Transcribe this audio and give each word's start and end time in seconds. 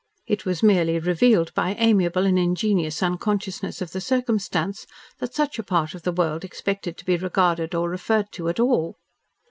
It 0.25 0.47
was 0.47 0.63
merely 0.63 0.97
revealed 0.97 1.53
by 1.53 1.75
amiable 1.77 2.25
and 2.25 2.39
ingenuous 2.39 3.03
unconsciousness 3.03 3.83
of 3.83 3.91
the 3.91 4.01
circumstance 4.01 4.87
that 5.19 5.35
such 5.35 5.59
a 5.59 5.63
part 5.63 5.93
of 5.93 6.01
the 6.01 6.11
world 6.11 6.43
expected 6.43 6.97
to 6.97 7.05
be 7.05 7.17
regarded 7.17 7.75
or 7.75 7.87
referred 7.87 8.31
to 8.31 8.49
at 8.49 8.59
all. 8.59 8.97